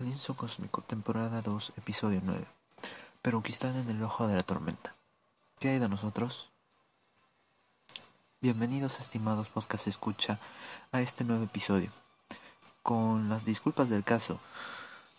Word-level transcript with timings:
Lienzo 0.00 0.36
Cósmico, 0.36 0.80
temporada 0.82 1.42
2, 1.42 1.72
episodio 1.76 2.20
9. 2.22 2.46
Peruquistán 3.20 3.74
en 3.74 3.90
el 3.90 4.00
ojo 4.04 4.28
de 4.28 4.36
la 4.36 4.44
tormenta. 4.44 4.94
¿Qué 5.58 5.70
hay 5.70 5.80
de 5.80 5.88
nosotros? 5.88 6.50
Bienvenidos, 8.40 9.00
estimados 9.00 9.48
podcast 9.48 9.88
escucha, 9.88 10.38
a 10.92 11.00
este 11.00 11.24
nuevo 11.24 11.42
episodio. 11.42 11.90
Con 12.84 13.28
las 13.28 13.44
disculpas 13.44 13.90
del 13.90 14.04
caso, 14.04 14.38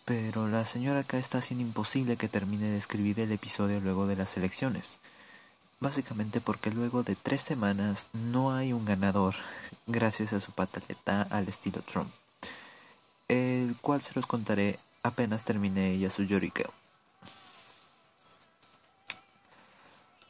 pero 0.06 0.48
la 0.48 0.64
señora 0.64 1.00
acá 1.00 1.18
está 1.18 1.38
haciendo 1.38 1.62
imposible 1.62 2.16
que 2.16 2.28
termine 2.28 2.70
de 2.70 2.78
escribir 2.78 3.20
el 3.20 3.32
episodio 3.32 3.80
luego 3.80 4.06
de 4.06 4.16
las 4.16 4.34
elecciones. 4.38 4.96
Básicamente 5.78 6.40
porque 6.40 6.70
luego 6.70 7.02
de 7.02 7.16
tres 7.16 7.42
semanas 7.42 8.06
no 8.14 8.54
hay 8.54 8.72
un 8.72 8.86
ganador, 8.86 9.34
gracias 9.86 10.32
a 10.32 10.40
su 10.40 10.52
pataleta 10.52 11.20
al 11.30 11.48
estilo 11.50 11.82
Trump 11.82 12.10
el 13.30 13.76
cual 13.80 14.02
se 14.02 14.12
los 14.14 14.26
contaré 14.26 14.80
apenas 15.04 15.44
termine 15.44 15.92
ella 15.92 16.10
su 16.10 16.24
lloriqueo. 16.24 16.72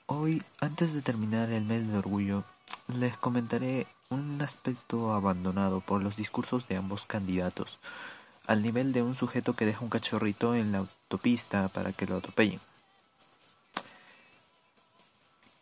Hoy, 0.04 0.42
antes 0.60 0.92
de 0.92 1.00
terminar 1.00 1.48
el 1.50 1.64
mes 1.64 1.90
de 1.90 1.96
orgullo, 1.96 2.44
les 2.88 3.16
comentaré 3.16 3.86
un 4.10 4.42
aspecto 4.42 5.14
abandonado 5.14 5.80
por 5.80 6.02
los 6.02 6.16
discursos 6.16 6.68
de 6.68 6.76
ambos 6.76 7.06
candidatos, 7.06 7.78
al 8.46 8.62
nivel 8.62 8.92
de 8.92 9.02
un 9.02 9.14
sujeto 9.14 9.56
que 9.56 9.64
deja 9.64 9.80
un 9.80 9.88
cachorrito 9.88 10.54
en 10.54 10.72
la 10.72 10.78
autopista 10.78 11.68
para 11.68 11.94
que 11.94 12.04
lo 12.04 12.16
atropellen. 12.16 12.60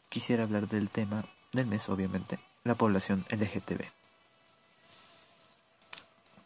Quisiera 0.09 0.43
hablar 0.43 0.67
del 0.67 0.91
tema 0.91 1.25
del 1.53 1.67
mes, 1.67 1.89
obviamente, 1.89 2.41
la 2.65 2.75
población 2.75 3.25
LGTB. 3.31 3.98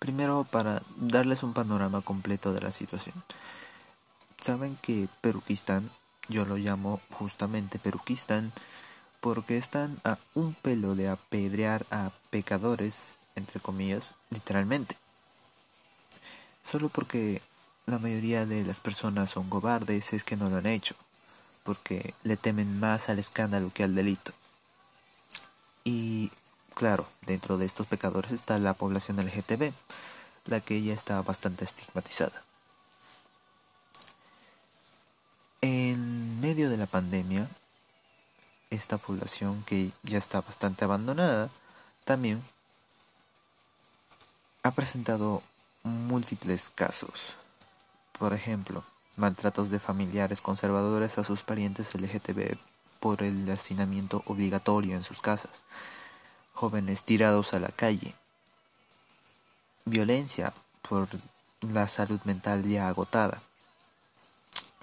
Primero, 0.02 0.42
para 0.42 0.82
darles 0.96 1.44
un 1.44 1.52
panorama 1.52 2.00
completo 2.00 2.52
de 2.52 2.60
la 2.60 2.72
situación. 2.72 3.14
Saben 4.40 4.76
que 4.82 5.06
Peruquistán, 5.20 5.92
yo 6.28 6.44
lo 6.44 6.56
llamo 6.56 7.00
justamente 7.12 7.78
Peruquistán, 7.78 8.50
porque 9.20 9.58
están 9.58 9.96
a 10.02 10.18
un 10.34 10.54
pelo 10.54 10.96
de 10.96 11.08
apedrear 11.08 11.86
a 11.92 12.10
pecadores, 12.30 13.14
entre 13.36 13.60
comillas, 13.60 14.12
literalmente. 14.30 14.96
Solo 16.64 16.88
porque 16.88 17.40
la 17.86 18.00
mayoría 18.00 18.44
de 18.44 18.64
las 18.64 18.80
personas 18.80 19.30
son 19.30 19.48
cobardes 19.48 20.12
es 20.12 20.24
que 20.24 20.36
no 20.36 20.50
lo 20.50 20.56
han 20.56 20.66
hecho, 20.66 20.96
porque 21.62 22.12
le 22.24 22.36
temen 22.36 22.80
más 22.80 23.08
al 23.08 23.20
escándalo 23.20 23.70
que 23.72 23.84
al 23.84 23.94
delito. 23.94 24.32
Y 25.84 26.32
Claro, 26.74 27.06
dentro 27.26 27.58
de 27.58 27.66
estos 27.66 27.86
pecadores 27.86 28.32
está 28.32 28.58
la 28.58 28.72
población 28.74 29.18
LGTB, 29.18 29.72
la 30.46 30.60
que 30.60 30.82
ya 30.82 30.94
está 30.94 31.20
bastante 31.22 31.64
estigmatizada. 31.64 32.42
En 35.60 36.40
medio 36.40 36.70
de 36.70 36.76
la 36.76 36.86
pandemia, 36.86 37.48
esta 38.70 38.98
población 38.98 39.62
que 39.64 39.92
ya 40.02 40.18
está 40.18 40.40
bastante 40.40 40.84
abandonada, 40.84 41.50
también 42.04 42.42
ha 44.62 44.70
presentado 44.72 45.42
múltiples 45.84 46.70
casos. 46.74 47.34
Por 48.18 48.32
ejemplo, 48.32 48.82
maltratos 49.16 49.70
de 49.70 49.78
familiares 49.78 50.40
conservadores 50.40 51.18
a 51.18 51.24
sus 51.24 51.42
parientes 51.42 51.94
LGTB 51.94 52.56
por 52.98 53.22
el 53.22 53.48
hacinamiento 53.50 54.22
obligatorio 54.26 54.96
en 54.96 55.04
sus 55.04 55.20
casas 55.20 55.60
jóvenes 56.52 57.04
tirados 57.04 57.54
a 57.54 57.58
la 57.58 57.68
calle, 57.68 58.14
violencia 59.84 60.52
por 60.88 61.08
la 61.60 61.88
salud 61.88 62.20
mental 62.24 62.64
ya 62.64 62.88
agotada 62.88 63.40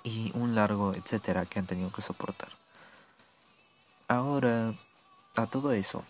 y 0.03 0.31
un 0.35 0.55
largo 0.55 0.93
etcétera 0.93 1.45
que 1.45 1.59
han 1.59 1.65
tenido 1.65 1.91
que 1.91 2.01
soportar. 2.01 2.49
Ahora, 4.07 4.73
a 5.35 5.45
todo 5.45 5.71
eso, 5.71 6.03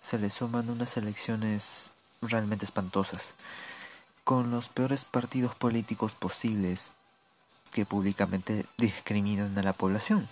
se 0.00 0.18
le 0.18 0.30
suman 0.30 0.68
unas 0.68 0.96
elecciones 0.96 1.92
realmente 2.20 2.64
espantosas, 2.64 3.34
con 4.24 4.50
los 4.50 4.68
peores 4.68 5.04
partidos 5.04 5.54
políticos 5.54 6.14
posibles 6.14 6.90
que 7.72 7.86
públicamente 7.86 8.66
discriminan 8.76 9.56
a 9.56 9.62
la 9.62 9.72
población. 9.72 10.28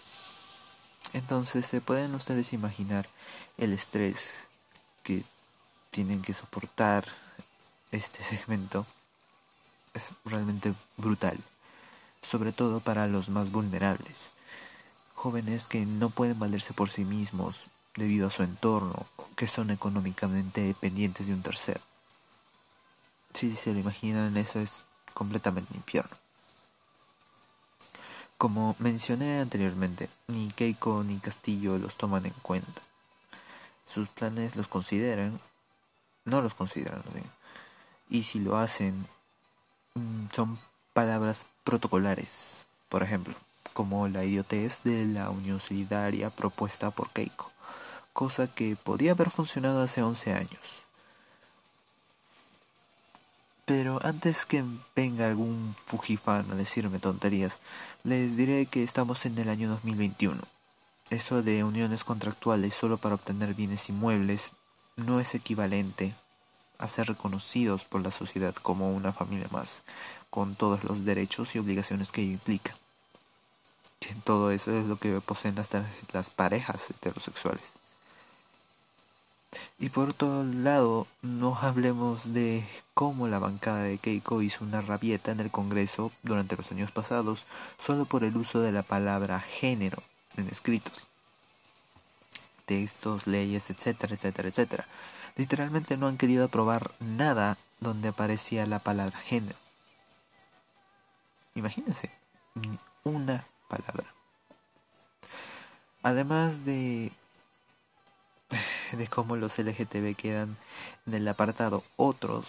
Entonces, 1.13 1.67
¿se 1.67 1.81
pueden 1.81 2.15
ustedes 2.15 2.53
imaginar 2.53 3.09
el 3.57 3.73
estrés 3.73 4.31
que 5.03 5.23
tienen 5.91 6.23
que 6.23 6.35
soportar 6.35 7.07
este 7.93 8.23
segmento? 8.25 8.87
Es 9.95 10.11
realmente 10.25 10.75
brutal, 10.97 11.39
sobre 12.23 12.53
todo 12.53 12.81
para 12.81 13.07
los 13.07 13.31
más 13.31 13.51
vulnerables, 13.51 14.31
jóvenes 15.15 15.67
que 15.67 15.87
no 15.87 16.11
pueden 16.11 16.39
valerse 16.39 16.73
por 16.73 16.91
sí 16.91 17.05
mismos 17.05 17.65
debido 17.97 18.29
a 18.29 18.31
su 18.31 18.43
entorno, 18.43 19.07
que 19.35 19.49
son 19.49 19.71
económicamente 19.71 20.61
dependientes 20.61 21.27
de 21.27 21.35
un 21.35 21.43
tercero. 21.43 21.81
Si 23.35 23.57
se 23.57 23.73
lo 23.73 23.79
imaginan, 23.79 24.37
eso 24.37 24.61
es 24.61 24.85
completamente 25.15 25.75
infierno. 25.75 26.17
Como 28.39 28.77
mencioné 28.79 29.41
anteriormente, 29.41 30.09
ni 30.29 30.47
Keiko 30.53 31.03
ni 31.03 31.19
Castillo 31.19 31.77
los 31.77 31.97
toman 31.97 32.25
en 32.25 32.35
cuenta. 32.41 32.83
Sus 33.85 34.09
planes 34.11 34.55
los 34.55 34.69
consideran, 34.69 35.41
no 36.25 36.41
los 36.41 36.55
consideran, 36.55 37.03
y 38.09 38.23
si 38.23 38.39
lo 38.39 38.57
hacen, 38.57 39.07
mm, 39.95 40.27
son 40.33 40.57
palabras 40.93 41.47
protocolares, 41.65 42.65
por 42.89 43.03
ejemplo, 43.03 43.35
como 43.73 44.07
la 44.07 44.25
idiotez 44.25 44.85
de 44.85 45.05
la 45.05 45.31
unión 45.31 45.59
solidaria 45.59 46.31
propuesta 46.31 46.93
por 46.93 47.11
Keiko, 47.11 47.51
cosa 48.13 48.47
que 48.47 48.77
podía 48.77 49.13
haber 49.13 49.31
funcionado 49.31 49.83
hace 49.83 50.01
11 50.01 50.33
años. 50.33 50.88
Pero 53.69 54.01
antes 54.03 54.47
que 54.47 54.65
venga 54.97 55.27
algún 55.27 55.77
Fujifan 55.85 56.51
a 56.51 56.55
decirme 56.55 57.01
tonterías, 57.01 57.59
les 58.03 58.35
diré 58.35 58.65
que 58.65 58.83
estamos 58.83 59.27
en 59.27 59.37
el 59.37 59.51
año 59.51 59.69
2021. 59.69 60.41
Eso 61.11 61.43
de 61.43 61.63
uniones 61.65 62.03
contractuales 62.03 62.73
solo 62.73 62.97
para 62.97 63.17
obtener 63.17 63.53
bienes 63.53 63.91
inmuebles 63.91 64.53
no 64.97 65.21
es 65.21 65.35
equivalente 65.35 66.15
a 66.79 66.89
ser 66.89 67.09
reconocidos 67.09 67.85
por 67.85 68.01
la 68.01 68.11
sociedad 68.11 68.55
como 68.55 68.91
una 68.91 69.13
familia 69.13 69.49
más, 69.51 69.83
con 70.31 70.55
todos 70.55 70.83
los 70.85 71.05
derechos 71.05 71.55
y 71.55 71.59
obligaciones 71.59 72.11
que 72.11 72.23
ello 72.23 72.33
implica. 72.33 72.75
todo 74.25 74.51
eso 74.51 74.73
es 74.73 74.87
lo 74.87 74.97
que 74.97 75.21
poseen 75.21 75.57
las 76.15 76.31
parejas 76.31 76.89
heterosexuales. 76.89 77.78
Y 79.79 79.89
por 79.91 80.11
otro 80.11 80.45
lado, 80.45 81.07
no 81.23 81.57
hablemos 81.57 82.33
de 82.35 82.67
cómo 82.95 83.29
la 83.29 83.39
bancada 83.39 83.83
de 83.83 83.99
Keiko 83.99 84.43
hizo 84.43 84.65
una 84.65 84.81
rabieta 84.81 85.33
en 85.33 85.41
el 85.41 85.51
Congreso 85.51 86.13
durante 86.23 86.57
los 86.57 86.71
años 86.73 86.91
pasados 86.91 87.47
solo 87.79 88.05
por 88.05 88.25
el 88.25 88.37
uso 88.37 88.61
de 88.61 88.73
la 88.73 88.83
palabra 88.83 89.41
género 89.41 90.03
en 90.37 90.49
escritos, 90.49 91.07
textos, 92.67 93.27
leyes, 93.27 93.71
etcétera, 93.71 94.15
etcétera, 94.15 94.49
etcétera. 94.49 94.87
Literalmente 95.37 95.97
no 95.97 96.09
han 96.09 96.19
querido 96.19 96.45
aprobar 96.45 96.91
nada 97.01 97.57
donde 97.81 98.09
aparecía 98.09 98.67
la 98.67 98.81
palabra 98.81 99.19
género. 99.21 99.57
Imagínense, 101.55 102.11
una 103.05 103.45
palabra. 103.69 104.07
Además 106.03 106.65
de 106.65 107.13
de 108.93 109.07
cómo 109.07 109.37
los 109.37 109.59
LGTB 109.59 110.15
quedan 110.17 110.57
en 111.07 111.15
el 111.15 111.29
apartado 111.29 111.83
otros 111.97 112.47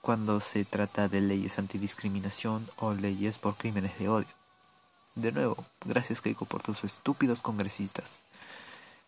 cuando 0.00 0.40
se 0.40 0.64
trata 0.64 1.08
de 1.08 1.20
leyes 1.20 1.58
antidiscriminación 1.58 2.68
o 2.76 2.94
leyes 2.94 3.38
por 3.38 3.56
crímenes 3.56 3.98
de 3.98 4.08
odio. 4.08 4.28
De 5.14 5.32
nuevo, 5.32 5.64
gracias 5.84 6.20
Keiko 6.20 6.44
por 6.44 6.62
tus 6.62 6.84
estúpidos 6.84 7.42
congresistas. 7.42 8.16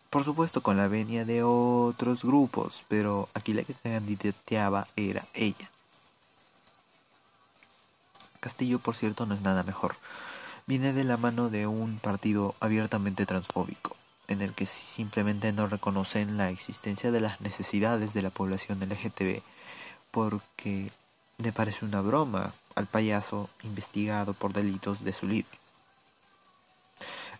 Por 0.09 0.23
supuesto 0.23 0.61
con 0.61 0.75
la 0.75 0.87
venia 0.87 1.23
de 1.23 1.43
otros 1.43 2.23
grupos, 2.23 2.83
pero 2.87 3.29
aquí 3.35 3.53
la 3.53 3.63
que 3.63 3.75
candidateaba 3.75 4.87
era 4.95 5.25
ella. 5.35 5.69
Castillo, 8.39 8.79
por 8.79 8.95
cierto, 8.95 9.25
no 9.25 9.35
es 9.35 9.41
nada 9.41 9.63
mejor. 9.63 9.95
Viene 10.65 10.93
de 10.93 11.03
la 11.03 11.17
mano 11.17 11.49
de 11.49 11.67
un 11.67 11.99
partido 11.99 12.55
abiertamente 12.59 13.25
transfóbico 13.25 13.95
en 14.29 14.41
el 14.41 14.53
que 14.53 14.65
simplemente 14.65 15.51
no 15.51 15.67
reconocen 15.67 16.37
la 16.37 16.51
existencia 16.51 17.11
de 17.11 17.19
las 17.19 17.41
necesidades 17.41 18.13
de 18.13 18.21
la 18.21 18.29
población 18.29 18.79
LGTB 18.79 19.41
porque 20.11 20.91
le 21.37 21.51
parece 21.51 21.85
una 21.85 22.01
broma 22.01 22.53
al 22.75 22.85
payaso 22.85 23.49
investigado 23.63 24.33
por 24.33 24.53
delitos 24.53 25.03
de 25.03 25.13
su 25.13 25.27
libro. 25.27 25.57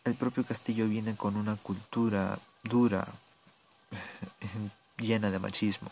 El 0.04 0.16
propio 0.16 0.44
Castillo 0.44 0.88
viene 0.88 1.16
con 1.16 1.36
una 1.36 1.56
cultura 1.58 2.40
dura, 2.64 3.08
llena 4.98 5.30
de 5.30 5.40
machismo. 5.40 5.92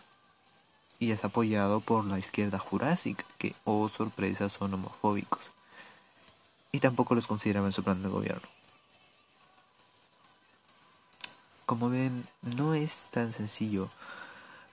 y 1.00 1.12
es 1.12 1.24
apoyado 1.24 1.80
por 1.80 2.06
la 2.06 2.18
izquierda 2.18 2.58
jurásica, 2.58 3.24
que, 3.38 3.54
oh 3.66 3.88
sorpresa, 3.88 4.50
son 4.50 4.74
homofóbicos. 4.74 5.52
Y 6.72 6.80
tampoco 6.80 7.14
los 7.14 7.28
consideraban 7.28 7.72
su 7.72 7.84
plan 7.84 8.02
de 8.02 8.10
gobierno. 8.10 8.48
Como 11.68 11.90
ven, 11.90 12.25
no 12.56 12.75
es 12.75 13.08
tan 13.12 13.34
sencillo 13.34 13.90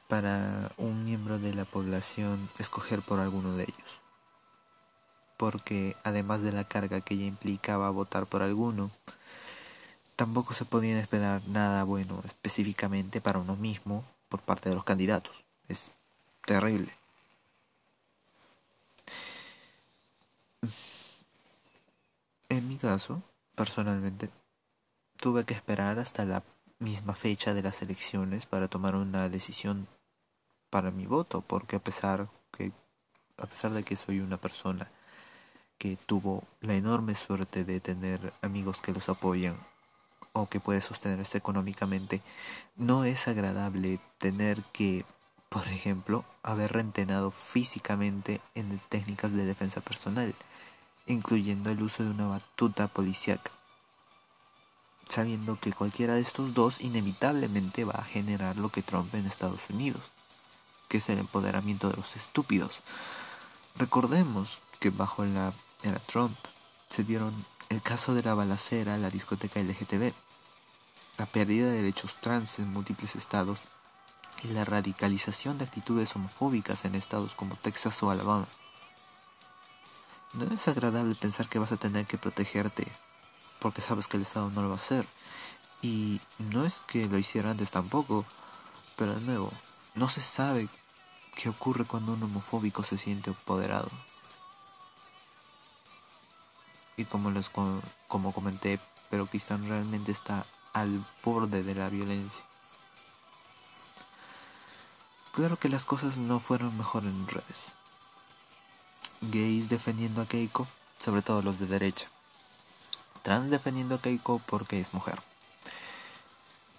para 0.07 0.71
un 0.77 1.05
miembro 1.05 1.41
de 1.41 1.53
la 1.53 1.65
población 1.65 2.49
escoger 2.61 3.03
por 3.03 3.19
alguno 3.19 3.57
de 3.57 3.65
ellos. 3.65 4.01
Porque 5.37 5.97
además 6.05 6.43
de 6.43 6.53
la 6.53 6.63
carga 6.63 7.01
que 7.01 7.17
ya 7.17 7.25
implicaba 7.25 7.91
votar 7.91 8.27
por 8.27 8.45
alguno, 8.45 8.93
tampoco 10.15 10.55
se 10.55 10.67
podía 10.67 11.01
esperar 11.01 11.43
nada 11.49 11.83
bueno 11.83 12.23
específicamente 12.25 13.21
para 13.21 13.41
uno 13.41 13.57
mismo 13.57 14.05
por 14.29 14.43
parte 14.43 14.69
de 14.69 14.77
los 14.77 14.85
candidatos. 14.85 15.45
Es 15.67 15.91
terrible. 16.47 16.93
En 22.49 22.69
mi 22.69 22.79
caso, 22.79 23.21
personalmente, 23.57 24.31
tuve 25.17 25.43
que 25.43 25.55
esperar 25.55 25.99
hasta 25.99 26.25
la 26.25 26.45
misma 26.85 27.15
fecha 27.15 27.55
de 27.55 27.63
las 27.63 27.83
elecciones 27.83 28.47
para 28.47 28.69
tomar 28.69 28.95
una 28.95 29.29
decisión 29.29 29.89
para 30.71 30.91
mi 30.91 31.07
voto, 31.07 31.41
porque 31.41 31.77
a 31.77 31.81
pesar 31.81 32.29
que 32.53 32.73
a 33.39 33.47
pesar 33.47 33.73
de 33.73 33.83
que 33.83 33.97
soy 33.97 34.21
una 34.21 34.37
persona 34.37 34.89
que 35.79 35.97
tuvo 36.07 36.45
la 36.61 36.75
enorme 36.75 37.15
suerte 37.15 37.65
de 37.65 37.81
tener 37.81 38.33
amigos 38.43 38.81
que 38.81 38.93
los 38.93 39.09
apoyan 39.09 39.57
o 40.33 40.49
que 40.49 40.61
puede 40.61 40.81
sostenerse 40.81 41.39
económicamente, 41.39 42.21
no 42.77 43.05
es 43.05 43.29
agradable 43.29 44.01
tener 44.19 44.63
que, 44.73 45.05
por 45.49 45.67
ejemplo, 45.69 46.25
haber 46.43 46.73
rentenado 46.73 47.31
físicamente 47.31 48.41
en 48.55 48.81
técnicas 48.89 49.33
de 49.33 49.45
defensa 49.45 49.81
personal, 49.81 50.35
incluyendo 51.07 51.71
el 51.71 51.83
uso 51.83 52.03
de 52.03 52.11
una 52.11 52.27
batuta 52.27 52.89
policíaca, 52.89 53.53
sabiendo 55.09 55.59
que 55.61 55.73
cualquiera 55.73 56.15
de 56.15 56.21
estos 56.21 56.55
dos 56.55 56.81
inevitablemente 56.81 57.85
va 57.85 57.95
a 57.95 58.05
generar 58.05 58.57
lo 58.57 58.71
que 58.71 58.83
Trump 58.83 59.15
en 59.15 59.27
Estados 59.27 59.61
Unidos, 59.71 60.03
que 60.89 60.99
es 60.99 61.09
el 61.09 61.19
empoderamiento 61.19 61.89
de 61.89 61.97
los 61.97 62.17
estúpidos. 62.17 62.81
Recordemos 63.77 64.59
que 64.81 64.91
bajo 64.91 65.25
la 65.25 65.53
era 65.83 65.99
Trump 65.99 66.37
se 66.89 67.05
dieron 67.05 67.35
el 67.69 67.83
caso 67.83 68.15
de 68.15 68.23
la 68.23 68.35
balacera, 68.35 68.97
la 68.97 69.11
discoteca 69.11 69.61
LGTB, 69.61 70.13
la 71.19 71.27
pérdida 71.27 71.67
de 71.67 71.83
derechos 71.83 72.19
trans 72.19 72.59
en 72.59 72.73
múltiples 72.73 73.17
estados 73.17 73.61
y 74.43 74.49
la 74.49 74.65
radicalización 74.65 75.59
de 75.59 75.65
actitudes 75.65 76.15
homofóbicas 76.17 76.85
en 76.85 76.95
estados 76.95 77.35
como 77.35 77.57
Texas 77.57 78.03
o 78.03 78.11
Alabama. 78.11 78.49
No 80.33 80.53
es 80.53 80.67
agradable 80.67 81.15
pensar 81.15 81.49
que 81.49 81.59
vas 81.59 81.73
a 81.73 81.77
tener 81.77 82.07
que 82.07 82.19
protegerte 82.19 82.87
porque 83.65 83.81
sabes 83.81 84.09
que 84.09 84.19
el 84.19 84.25
Estado 84.25 84.51
no 84.51 84.61
lo 84.61 84.69
va 84.69 84.75
a 84.75 84.77
hacer. 84.77 85.07
Y 85.81 86.21
no 86.51 86.67
es 86.67 86.83
que 86.83 87.07
lo 87.07 87.17
hiciera 87.17 87.51
antes 87.51 87.71
tampoco, 87.71 88.27
pero 88.95 89.15
de 89.15 89.23
nuevo, 89.23 89.51
no 89.95 90.11
se 90.11 90.21
sabe 90.21 90.69
qué 91.35 91.49
ocurre 91.49 91.87
cuando 91.87 92.13
un 92.13 92.23
homofóbico 92.23 92.85
se 92.85 92.99
siente 92.99 93.31
apoderado. 93.31 93.91
Y 96.99 97.07
como 97.07 97.31
les 97.31 97.49
como 97.49 98.33
comenté, 98.35 98.79
pero 99.09 99.25
Pakistán 99.25 99.67
realmente 99.67 100.13
está 100.13 100.45
al 100.75 101.03
borde 101.25 101.63
de 101.63 101.75
la 101.75 101.89
violencia. 101.89 102.45
Claro 105.33 105.59
que 105.59 105.71
las 105.71 105.87
cosas 105.87 106.19
no 106.19 106.39
fueron 106.39 106.77
mejor 106.77 107.05
en 107.05 107.27
redes. 107.29 107.73
Gays 109.23 109.71
defendiendo 109.71 110.21
a 110.21 110.27
Keiko, 110.27 110.67
sobre 110.99 111.23
todo 111.23 111.41
los 111.41 111.59
de 111.59 111.67
derecha. 111.67 112.14
Trans 113.25 113.51
defendiendo 113.51 113.95
a 113.95 114.01
Keiko 114.01 114.41
porque 114.47 114.79
es 114.79 114.93
mujer. 114.93 115.19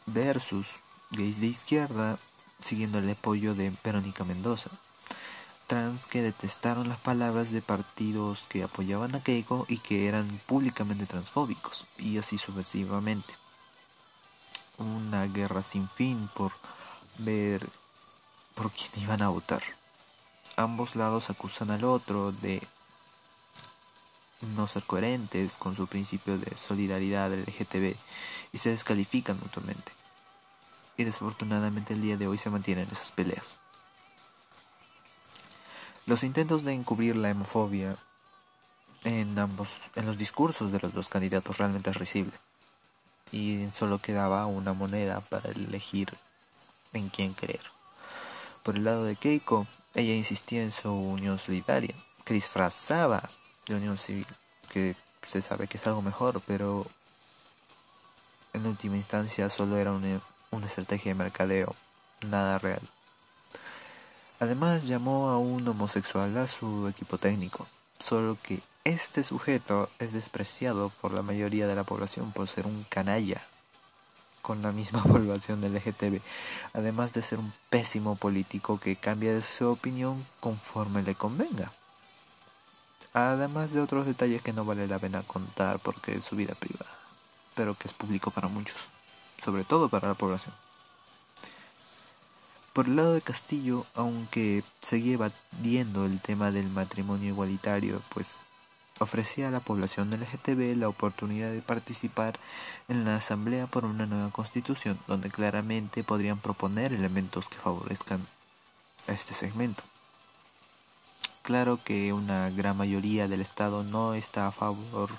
Versus 0.05 0.67
gays 1.09 1.41
de 1.41 1.47
izquierda 1.47 2.19
siguiendo 2.61 2.99
el 2.99 3.09
apoyo 3.09 3.55
de 3.55 3.73
Verónica 3.83 4.23
Mendoza. 4.23 4.69
Trans 5.65 6.05
que 6.05 6.21
detestaron 6.21 6.87
las 6.87 6.99
palabras 6.99 7.51
de 7.51 7.63
partidos 7.63 8.45
que 8.47 8.61
apoyaban 8.61 9.15
a 9.15 9.23
Keiko 9.23 9.65
y 9.67 9.79
que 9.79 10.07
eran 10.07 10.39
públicamente 10.45 11.07
transfóbicos, 11.07 11.85
y 11.97 12.19
así 12.19 12.37
sucesivamente 12.37 13.33
una 14.77 15.25
guerra 15.25 15.63
sin 15.63 15.89
fin 15.89 16.29
por 16.35 16.51
ver 17.17 17.67
por 18.53 18.71
quién 18.71 18.91
iban 19.03 19.23
a 19.23 19.29
votar. 19.29 19.63
Ambos 20.57 20.95
lados 20.95 21.31
acusan 21.31 21.71
al 21.71 21.83
otro 21.83 22.31
de 22.31 22.61
no 24.55 24.67
ser 24.67 24.83
coherentes 24.83 25.57
con 25.57 25.75
su 25.75 25.87
principio 25.87 26.37
de 26.37 26.55
solidaridad 26.55 27.31
LGTB 27.33 27.95
y 28.53 28.57
se 28.57 28.69
descalifican 28.69 29.39
mutuamente. 29.39 29.91
Y 30.97 31.03
desafortunadamente 31.03 31.93
el 31.93 32.01
día 32.01 32.17
de 32.17 32.27
hoy 32.27 32.37
se 32.37 32.49
mantienen 32.49 32.87
esas 32.91 33.11
peleas. 33.11 33.59
Los 36.05 36.23
intentos 36.23 36.63
de 36.63 36.73
encubrir 36.73 37.15
la 37.15 37.29
hemofobia 37.29 37.97
en 39.03 39.37
ambos 39.37 39.69
en 39.95 40.05
los 40.05 40.17
discursos 40.17 40.71
de 40.71 40.79
los 40.79 40.93
dos 40.93 41.09
candidatos 41.09 41.57
realmente 41.57 41.89
es 41.89 41.97
risible 41.97 42.33
y 43.31 43.67
solo 43.73 43.99
quedaba 43.99 44.45
una 44.45 44.73
moneda 44.73 45.19
para 45.19 45.51
elegir 45.51 46.13
en 46.93 47.09
quién 47.09 47.33
creer. 47.33 47.61
Por 48.63 48.75
el 48.75 48.83
lado 48.83 49.03
de 49.03 49.15
Keiko, 49.15 49.67
ella 49.93 50.15
insistía 50.15 50.63
en 50.63 50.71
su 50.71 50.91
unión 50.91 51.39
solidaria, 51.39 51.95
que 52.23 52.33
disfrazaba 52.33 53.29
de 53.67 53.75
unión 53.75 53.97
civil, 53.97 54.27
que 54.69 54.95
se 55.27 55.41
sabe 55.41 55.67
que 55.67 55.77
es 55.77 55.87
algo 55.87 56.01
mejor, 56.01 56.41
pero 56.45 56.85
en 58.53 58.65
última 58.65 58.95
instancia 58.95 59.49
solo 59.49 59.77
era 59.77 59.91
una, 59.91 60.21
una 60.51 60.67
estrategia 60.67 61.11
de 61.11 61.19
mercadeo, 61.19 61.75
nada 62.21 62.57
real. 62.57 62.81
Además 64.39 64.85
llamó 64.85 65.29
a 65.29 65.37
un 65.37 65.67
homosexual 65.67 66.37
a 66.37 66.47
su 66.47 66.87
equipo 66.87 67.17
técnico, 67.17 67.67
solo 67.99 68.37
que 68.41 68.59
este 68.83 69.23
sujeto 69.23 69.89
es 69.99 70.13
despreciado 70.13 70.89
por 71.01 71.13
la 71.13 71.21
mayoría 71.21 71.67
de 71.67 71.75
la 71.75 71.83
población 71.83 72.31
por 72.31 72.47
ser 72.47 72.67
un 72.67 72.85
canalla 72.89 73.41
con 74.41 74.61
la 74.61 74.71
misma 74.71 75.01
población 75.03 75.59
del 75.59 75.73
LGTB, 75.73 76.21
además 76.73 77.13
de 77.13 77.23
ser 77.23 77.39
un 77.39 77.51
pésimo 77.71 78.15
político 78.15 78.79
que 78.79 78.95
cambia 78.95 79.33
de 79.33 79.41
su 79.41 79.67
opinión 79.67 80.23
conforme 80.39 81.01
le 81.01 81.15
convenga. 81.15 81.71
Además 83.15 83.71
de 83.71 83.79
otros 83.79 84.05
detalles 84.05 84.43
que 84.43 84.51
no 84.51 84.65
vale 84.65 84.89
la 84.89 84.99
pena 84.99 85.23
contar 85.23 85.79
porque 85.79 86.15
es 86.15 86.25
su 86.25 86.35
vida 86.35 86.53
privada, 86.53 86.91
pero 87.55 87.73
que 87.73 87.87
es 87.87 87.93
público 87.93 88.29
para 88.29 88.49
muchos, 88.49 88.75
sobre 89.41 89.63
todo 89.63 89.87
para 89.87 90.09
la 90.09 90.15
población. 90.15 90.53
Por 92.73 92.87
el 92.87 92.97
lado 92.97 93.13
de 93.13 93.21
Castillo, 93.21 93.85
aunque 93.95 94.65
seguía 94.81 95.17
batiendo 95.17 96.05
el 96.05 96.19
tema 96.19 96.51
del 96.51 96.67
matrimonio 96.67 97.29
igualitario, 97.29 98.01
pues 98.13 98.37
ofrecía 98.99 99.47
a 99.47 99.51
la 99.51 99.61
población 99.61 100.11
LGTB 100.11 100.75
la 100.75 100.89
oportunidad 100.89 101.51
de 101.51 101.61
participar 101.61 102.37
en 102.89 103.05
la 103.05 103.15
Asamblea 103.15 103.65
por 103.65 103.85
una 103.85 104.05
nueva 104.05 104.29
constitución, 104.31 104.99
donde 105.07 105.29
claramente 105.31 106.03
podrían 106.03 106.39
proponer 106.39 106.91
elementos 106.91 107.47
que 107.47 107.55
favorezcan 107.55 108.27
a 109.07 109.13
este 109.13 109.33
segmento. 109.33 109.83
Claro 111.45 111.79
que 111.83 112.11
una 112.11 112.49
gran 112.49 112.75
mayoría 112.75 113.27
del 113.27 113.39
Estado 113.39 113.83
no 113.83 114.15
está 114.15 114.47
a 114.47 114.51
favor 114.51 115.11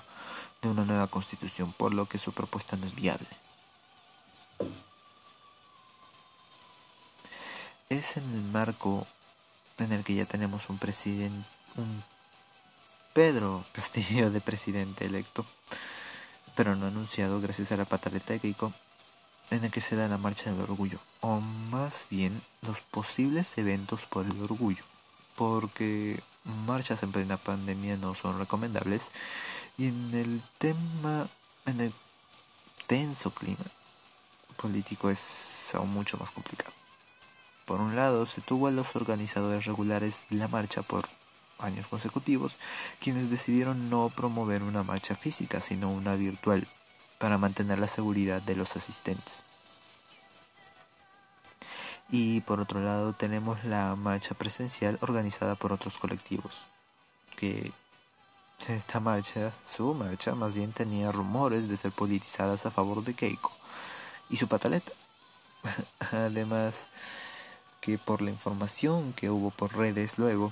de 0.61 0.67
una 0.67 0.83
nueva 0.83 1.07
constitución, 1.07 1.71
por 1.71 1.93
lo 1.93 2.05
que 2.05 2.17
su 2.17 2.33
propuesta 2.33 2.75
no 2.75 2.85
es 2.85 2.93
viable. 2.93 3.29
Es 7.87 8.17
en 8.17 8.29
el 8.33 8.43
marco 8.43 9.07
en 9.77 9.93
el 9.93 10.03
que 10.03 10.15
ya 10.15 10.25
tenemos 10.25 10.69
un 10.69 10.77
presidente, 10.77 11.47
un 11.77 12.03
Pedro 13.13 13.63
Castillo 13.71 14.29
de 14.29 14.41
presidente 14.41 15.05
electo, 15.05 15.45
pero 16.55 16.75
no 16.75 16.87
anunciado 16.87 17.39
gracias 17.39 17.71
a 17.71 17.77
la 17.77 17.85
pataleta 17.85 18.33
de 18.33 18.41
Keiko, 18.41 18.73
en 19.49 19.63
el 19.63 19.71
que 19.71 19.79
se 19.79 19.95
da 19.95 20.09
la 20.09 20.17
marcha 20.17 20.51
del 20.51 20.59
orgullo, 20.59 20.99
o 21.21 21.39
más 21.39 22.05
bien 22.09 22.41
los 22.63 22.81
posibles 22.81 23.57
eventos 23.57 24.05
por 24.05 24.25
el 24.25 24.41
orgullo, 24.41 24.83
porque 25.37 26.19
marchas 26.65 27.03
en 27.03 27.11
plena 27.13 27.37
pandemia 27.37 27.95
no 27.95 28.15
son 28.15 28.39
recomendables, 28.39 29.03
y 29.77 29.87
en 29.87 30.13
el 30.13 30.41
tema, 30.57 31.27
en 31.65 31.79
el 31.79 31.93
tenso 32.87 33.31
clima 33.31 33.65
político 34.57 35.09
es 35.09 35.69
aún 35.73 35.93
mucho 35.93 36.17
más 36.17 36.31
complicado. 36.31 36.73
Por 37.65 37.79
un 37.79 37.95
lado, 37.95 38.25
se 38.25 38.41
tuvo 38.41 38.67
a 38.67 38.71
los 38.71 38.95
organizadores 38.95 39.65
regulares 39.65 40.21
de 40.29 40.37
la 40.37 40.47
marcha 40.47 40.81
por 40.81 41.07
años 41.59 41.87
consecutivos, 41.87 42.55
quienes 42.99 43.29
decidieron 43.29 43.89
no 43.89 44.11
promover 44.15 44.63
una 44.63 44.83
marcha 44.83 45.15
física, 45.15 45.61
sino 45.61 45.91
una 45.91 46.15
virtual, 46.15 46.67
para 47.19 47.37
mantener 47.37 47.77
la 47.77 47.87
seguridad 47.87 48.41
de 48.41 48.55
los 48.55 48.75
asistentes. 48.75 49.46
Y 52.09 52.41
por 52.41 52.59
otro 52.59 52.79
lado 52.79 53.13
tenemos 53.13 53.65
la 53.65 53.95
marcha 53.95 54.33
presencial 54.33 54.97
organizada 55.01 55.55
por 55.55 55.73
otros 55.73 55.97
colectivos, 55.97 56.67
que 57.35 57.73
esta 58.67 58.99
marcha, 58.99 59.51
su 59.65 59.93
marcha, 59.93 60.35
más 60.35 60.55
bien 60.55 60.73
tenía 60.73 61.11
rumores 61.11 61.69
de 61.69 61.77
ser 61.77 61.91
politizadas 61.91 62.65
a 62.65 62.71
favor 62.71 63.03
de 63.03 63.13
Keiko 63.13 63.51
y 64.29 64.37
su 64.37 64.47
pataleta. 64.47 64.91
Además, 66.11 66.75
que 67.81 67.97
por 67.97 68.21
la 68.21 68.31
información 68.31 69.13
que 69.13 69.29
hubo 69.29 69.51
por 69.51 69.75
redes 69.75 70.17
luego, 70.17 70.51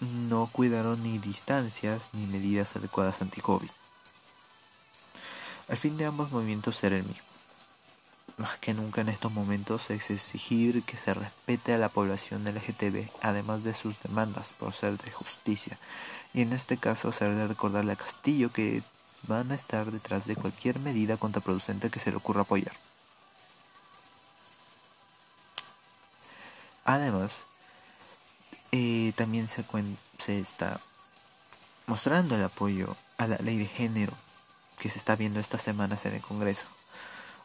no 0.00 0.48
cuidaron 0.50 1.02
ni 1.02 1.18
distancias 1.18 2.02
ni 2.12 2.26
medidas 2.26 2.76
adecuadas 2.76 3.20
anti-COVID. 3.20 3.70
Al 5.68 5.76
fin 5.76 5.96
de 5.98 6.06
ambos 6.06 6.30
movimientos 6.30 6.82
era 6.82 6.96
el 6.96 7.04
mismo. 7.04 7.22
Más 8.38 8.56
que 8.58 8.72
nunca 8.72 9.00
en 9.00 9.08
estos 9.08 9.32
momentos 9.32 9.90
es 9.90 10.10
exigir 10.10 10.84
que 10.84 10.96
se 10.96 11.12
respete 11.12 11.74
a 11.74 11.78
la 11.78 11.88
población 11.88 12.44
LGTB, 12.44 13.10
además 13.20 13.64
de 13.64 13.74
sus 13.74 14.00
demandas 14.00 14.52
por 14.52 14.72
ser 14.72 14.96
de 14.96 15.10
justicia. 15.10 15.76
Y 16.32 16.42
en 16.42 16.52
este 16.52 16.76
caso 16.76 17.08
hacerle 17.08 17.48
recordarle 17.48 17.92
a 17.92 17.96
Castillo 17.96 18.52
que 18.52 18.82
van 19.26 19.50
a 19.50 19.56
estar 19.56 19.90
detrás 19.90 20.24
de 20.26 20.36
cualquier 20.36 20.78
medida 20.78 21.16
contraproducente 21.16 21.90
que 21.90 21.98
se 21.98 22.10
le 22.10 22.16
ocurra 22.16 22.42
apoyar. 22.42 22.74
Además, 26.84 27.42
eh, 28.70 29.12
también 29.16 29.48
se, 29.48 29.64
se 30.18 30.38
está 30.38 30.80
mostrando 31.86 32.36
el 32.36 32.44
apoyo 32.44 32.96
a 33.16 33.26
la 33.26 33.36
ley 33.38 33.58
de 33.58 33.66
género 33.66 34.12
que 34.78 34.88
se 34.88 34.98
está 34.98 35.16
viendo 35.16 35.40
estas 35.40 35.62
semanas 35.62 36.06
en 36.06 36.14
el 36.14 36.20
Congreso. 36.20 36.66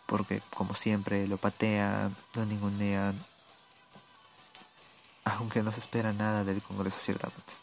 Porque, 0.06 0.42
como 0.54 0.76
siempre, 0.76 1.28
lo 1.28 1.38
patean, 1.38 2.16
lo 2.34 2.46
ningunean, 2.46 3.18
aunque 5.26 5.64
no 5.64 5.72
se 5.72 5.80
espera 5.80 6.14
nada 6.14 6.44
del 6.44 6.62
Congreso 6.62 7.00
ciertamente. 7.00 7.54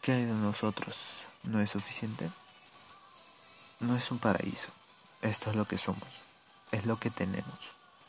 ¿Qué 0.00 0.12
hay 0.12 0.24
de 0.24 0.32
nosotros? 0.32 0.96
¿No 1.42 1.60
es 1.60 1.70
suficiente? 1.70 2.30
No 3.80 3.96
es 3.96 4.10
un 4.10 4.18
paraíso. 4.18 4.68
Esto 5.22 5.50
es 5.50 5.56
lo 5.56 5.66
que 5.66 5.78
somos 5.78 6.24
es 6.74 6.86
lo 6.86 6.98
que 6.98 7.10
tenemos, 7.10 7.58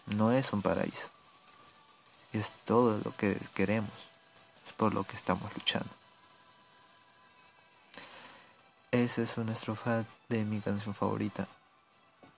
no 0.08 0.32
es 0.32 0.52
un 0.52 0.62
paraíso. 0.62 1.08
Es 2.34 2.54
todo 2.66 3.00
lo 3.04 3.16
que 3.16 3.40
queremos, 3.54 3.94
es 4.66 4.74
por 4.74 4.94
lo 4.94 5.04
que 5.04 5.16
estamos 5.16 5.54
luchando. 5.54 5.90
Esa 9.06 9.22
es 9.22 9.38
una 9.38 9.54
estrofa 9.54 10.04
de 10.30 10.44
mi 10.46 10.62
canción 10.62 10.96
favorita 10.96 11.48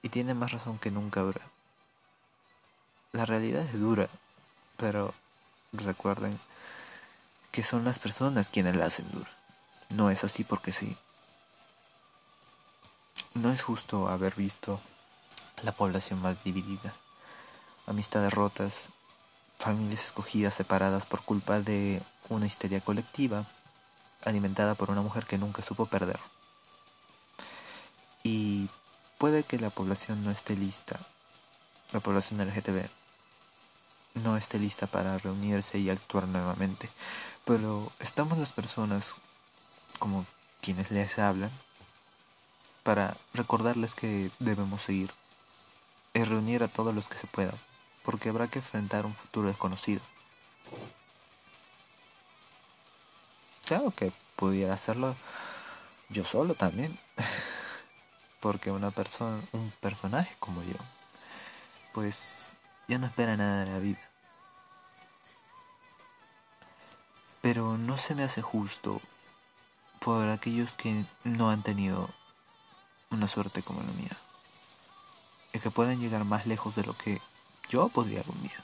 y 0.01 0.09
tiene 0.09 0.33
más 0.33 0.51
razón 0.51 0.77
que 0.77 0.91
nunca 0.91 1.21
ahora. 1.21 1.39
La 3.13 3.25
realidad 3.25 3.61
es 3.61 3.79
dura, 3.79 4.09
pero 4.75 5.13
recuerden 5.71 6.37
que 7.53 7.63
son 7.63 7.85
las 7.85 7.99
personas 7.99 8.49
quienes 8.49 8.75
la 8.75 8.87
hacen 8.87 9.09
dura. 9.13 9.29
No 9.91 10.09
es 10.09 10.25
así 10.25 10.43
porque 10.43 10.73
sí. 10.73 10.97
No 13.33 13.53
es 13.53 13.61
justo 13.61 14.09
haber 14.09 14.35
visto 14.35 14.81
la 15.63 15.71
población 15.71 16.21
más 16.21 16.43
dividida, 16.43 16.91
amistades 17.85 18.33
rotas, 18.33 18.89
familias 19.57 20.03
escogidas 20.03 20.55
separadas 20.55 21.05
por 21.05 21.21
culpa 21.21 21.61
de 21.61 22.01
una 22.27 22.45
histeria 22.45 22.81
colectiva 22.81 23.45
alimentada 24.25 24.75
por 24.75 24.91
una 24.91 25.01
mujer 25.01 25.25
que 25.25 25.37
nunca 25.37 25.61
supo 25.61 25.85
perder. 25.85 26.19
Y 28.23 28.69
puede 29.17 29.43
que 29.43 29.59
la 29.59 29.69
población 29.69 30.23
no 30.23 30.31
esté 30.31 30.55
lista, 30.55 30.99
la 31.91 31.99
población 31.99 32.39
LGTB 32.41 32.87
no 34.15 34.37
esté 34.37 34.59
lista 34.59 34.87
para 34.87 35.17
reunirse 35.17 35.77
y 35.79 35.89
actuar 35.89 36.27
nuevamente, 36.27 36.89
pero 37.45 37.91
estamos 37.99 38.37
las 38.37 38.53
personas 38.53 39.13
como 39.99 40.25
quienes 40.61 40.91
les 40.91 41.17
hablan 41.19 41.51
para 42.83 43.15
recordarles 43.33 43.95
que 43.95 44.31
debemos 44.39 44.81
seguir 44.81 45.11
es 46.13 46.27
reunir 46.27 46.63
a 46.63 46.67
todos 46.67 46.95
los 46.95 47.07
que 47.07 47.17
se 47.17 47.27
puedan, 47.27 47.55
porque 48.03 48.29
habrá 48.29 48.47
que 48.47 48.59
enfrentar 48.59 49.05
un 49.05 49.13
futuro 49.13 49.49
desconocido. 49.49 50.01
Claro 53.65 53.91
que 53.91 54.11
pudiera 54.35 54.73
hacerlo 54.73 55.15
yo 56.09 56.23
solo 56.23 56.55
también, 56.55 56.97
porque 58.39 58.71
una 58.71 58.91
persona, 58.91 59.41
un 59.53 59.71
personaje 59.79 60.35
como 60.39 60.63
yo, 60.63 60.77
pues 61.93 62.53
ya 62.87 62.97
no 62.97 63.07
espera 63.07 63.37
nada 63.37 63.65
de 63.65 63.71
la 63.71 63.79
vida. 63.79 64.01
Pero 67.41 67.77
no 67.77 67.97
se 67.97 68.15
me 68.15 68.23
hace 68.23 68.41
justo 68.41 69.01
por 69.99 70.29
aquellos 70.29 70.73
que 70.73 71.05
no 71.23 71.49
han 71.49 71.63
tenido 71.63 72.09
una 73.09 73.27
suerte 73.27 73.61
como 73.61 73.81
la 73.81 73.91
mía 73.93 74.17
que 75.59 75.71
pueden 75.71 75.99
llegar 75.99 76.25
más 76.25 76.45
lejos 76.45 76.75
de 76.75 76.83
lo 76.83 76.95
que 76.95 77.21
yo 77.69 77.89
podría 77.89 78.19
algún 78.19 78.41
día. 78.41 78.63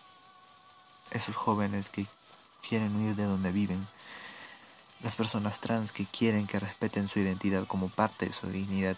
Esos 1.11 1.35
jóvenes 1.35 1.89
que 1.89 2.05
quieren 2.67 2.95
huir 2.95 3.15
de 3.15 3.25
donde 3.25 3.51
viven, 3.51 3.85
las 5.01 5.15
personas 5.15 5.59
trans 5.59 5.91
que 5.91 6.05
quieren 6.05 6.47
que 6.47 6.59
respeten 6.59 7.07
su 7.07 7.19
identidad 7.19 7.65
como 7.67 7.89
parte 7.89 8.27
de 8.27 8.33
su 8.33 8.47
dignidad, 8.47 8.95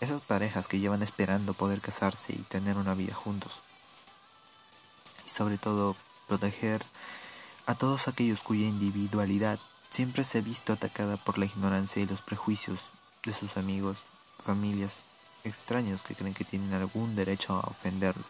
esas 0.00 0.22
parejas 0.22 0.68
que 0.68 0.78
llevan 0.78 1.02
esperando 1.02 1.54
poder 1.54 1.80
casarse 1.80 2.32
y 2.32 2.42
tener 2.42 2.76
una 2.76 2.94
vida 2.94 3.14
juntos. 3.14 3.60
Y 5.26 5.30
sobre 5.30 5.58
todo, 5.58 5.96
proteger 6.26 6.84
a 7.66 7.74
todos 7.74 8.08
aquellos 8.08 8.42
cuya 8.42 8.66
individualidad 8.66 9.58
siempre 9.90 10.24
se 10.24 10.38
ha 10.38 10.42
visto 10.42 10.72
atacada 10.72 11.16
por 11.16 11.38
la 11.38 11.46
ignorancia 11.46 12.02
y 12.02 12.06
los 12.06 12.20
prejuicios 12.20 12.80
de 13.24 13.32
sus 13.32 13.56
amigos, 13.56 13.96
familias 14.44 15.02
extraños 15.44 16.02
que 16.02 16.14
creen 16.14 16.34
que 16.34 16.44
tienen 16.44 16.72
algún 16.74 17.14
derecho 17.14 17.54
a 17.54 17.60
ofenderlos 17.60 18.26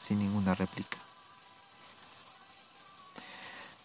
sin 0.00 0.18
ninguna 0.18 0.54
réplica. 0.54 0.96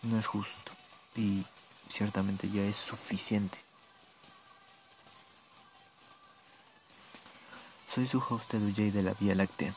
No 0.04 0.18
es 0.18 0.28
justo 0.28 0.72
y 1.16 1.46
ciertamente 1.90 2.50
ya 2.50 2.64
es 2.64 2.78
suficiente. 2.78 3.67
Soy 7.98 8.06
su 8.06 8.20
host 8.20 8.54
DJ 8.54 8.92
de 8.92 9.02
la 9.02 9.16
Vía 9.20 9.34
Láctea, 9.34 9.74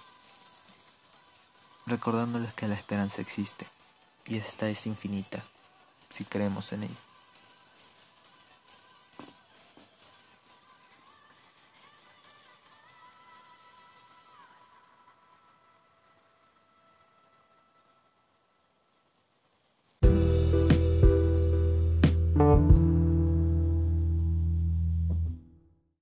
recordándoles 1.86 2.52
que 2.52 2.68
la 2.68 2.74
esperanza 2.74 3.22
existe 3.22 3.66
y 4.26 4.36
esta 4.36 4.68
es 4.68 4.84
infinita 4.84 5.42
si 6.10 6.26
creemos 6.26 6.70
en 6.74 6.82
ella. 6.82 7.09